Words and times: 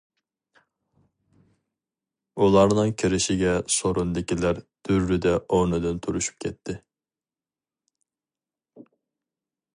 ئۇلارنىڭ 2.45 2.89
كىرىشىگە 3.01 3.53
سورۇندىكىلەر 3.75 4.63
دۈررىدە 4.89 5.35
ئورنىدىن 5.59 6.01
تۇرۇشۇپ 6.07 6.41
كەتتى. 6.47 6.81